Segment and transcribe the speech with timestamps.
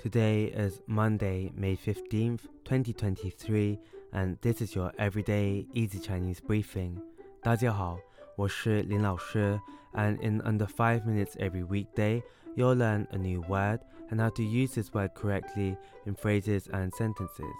[0.00, 3.78] Today is Monday, May 15th, 2023,
[4.12, 7.00] and this is your everyday easy Chinese briefing.
[7.42, 7.98] 大家好，
[8.36, 9.60] 我是林老师,
[9.94, 12.22] and in under 5 minutes every weekday,
[12.54, 16.92] you'll learn a new word and how to use this word correctly in phrases and
[16.94, 17.54] sentences.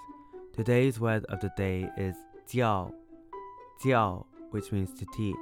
[0.52, 2.14] Today's word of the day is
[2.46, 2.93] 教,
[3.84, 5.36] 教, which means to teach.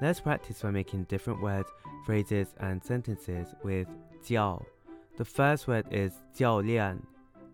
[0.00, 1.68] Let's practice by making different words,
[2.04, 3.88] phrases, and sentences with
[4.22, 4.64] 教.
[5.16, 7.02] The first word is 教练,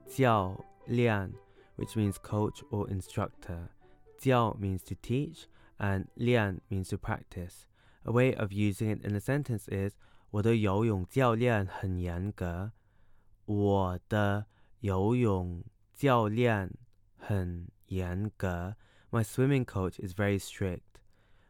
[0.06, 1.32] 教练,
[1.76, 3.70] which means coach or instructor.
[4.20, 5.46] 教 means to teach,
[5.78, 7.66] and 练 means to practice.
[8.04, 9.94] A way of using it in a sentence is
[10.30, 12.72] 我的游泳教练很严格。
[13.46, 14.46] 我的
[14.80, 16.70] 游泳教练
[17.16, 18.76] 很严格。
[19.10, 21.00] My swimming coach is very strict.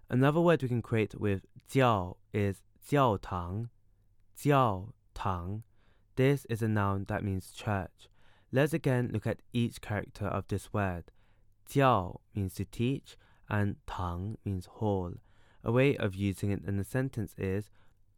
[0.09, 3.69] Another word we can create with 教 is 教堂。
[4.37, 5.63] 教堂.
[6.19, 8.09] This is a noun that means church.
[8.53, 11.11] Let's again look at each character of this word.
[11.69, 13.17] 教 means to teach
[13.49, 15.15] and 堂 means hall.
[15.63, 17.71] A way of using it in a sentence is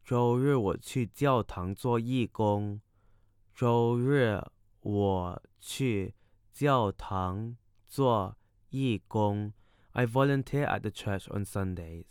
[0.05, 2.81] 周日我去教堂做义工。
[3.53, 4.41] 周日
[4.81, 6.13] 我去
[6.53, 8.37] 教堂做
[8.69, 9.53] 义工。
[9.93, 12.05] I volunteer at the church on Sundays.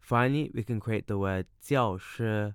[0.00, 2.54] Finally, we can create the word 教师,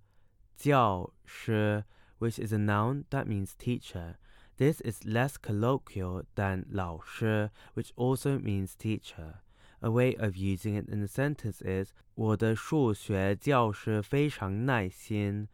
[0.55, 1.83] 教师,
[2.19, 4.17] which is a noun that means teacher.
[4.57, 9.41] This is less colloquial than 老师, which also means teacher.
[9.81, 15.47] A way of using it in a sentence is 我的数学教师非常耐心。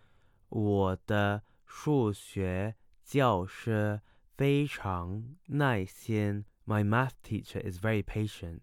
[0.50, 4.02] 我的数学教师
[4.36, 6.44] 非常耐心。
[6.66, 8.60] My math teacher is very patient.